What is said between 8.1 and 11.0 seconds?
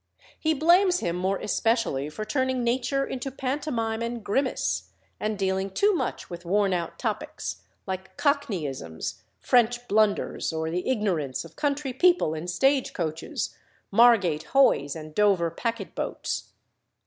Cockneyisms, French blunders, or the